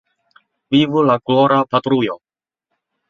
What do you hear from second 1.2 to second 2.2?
glora patrujo!